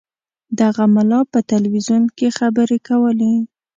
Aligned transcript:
دغه 0.59 0.83
ملا 0.95 1.19
په 1.31 1.39
تلویزیون 1.51 2.03
کې 2.17 2.27
خبرې 2.37 2.77
کولې. 2.87 3.33